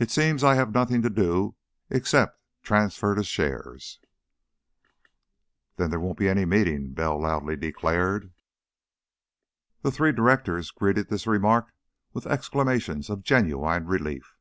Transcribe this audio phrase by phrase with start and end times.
[0.00, 1.54] It seems I have nothing to do
[1.90, 4.00] except transfer the shares."
[5.76, 8.32] "Then there won't be any meeting!" Bell loudly declared.
[9.82, 11.72] The three directors greeted this remark
[12.12, 14.34] with exclamations of genuine relief.